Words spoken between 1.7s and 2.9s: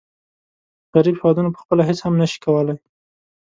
هیڅ هم نشي کولای.